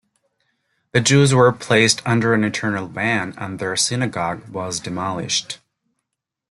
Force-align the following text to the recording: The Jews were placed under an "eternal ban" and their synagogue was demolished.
The 0.93 0.99
Jews 0.99 1.31
were 1.31 1.51
placed 1.53 2.01
under 2.07 2.33
an 2.33 2.43
"eternal 2.43 2.87
ban" 2.87 3.35
and 3.37 3.59
their 3.59 3.75
synagogue 3.75 4.47
was 4.49 4.79
demolished. 4.79 5.59